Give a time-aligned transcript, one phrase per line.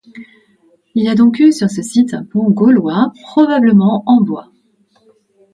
[0.95, 4.51] Il y a donc eu sur ce site un pont gaulois probablement en bois.